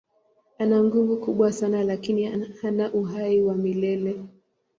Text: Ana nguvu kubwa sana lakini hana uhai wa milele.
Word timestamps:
Ana 0.59 0.83
nguvu 0.83 1.17
kubwa 1.17 1.51
sana 1.51 1.83
lakini 1.83 2.43
hana 2.61 2.93
uhai 2.93 3.41
wa 3.41 3.55
milele. 3.55 4.21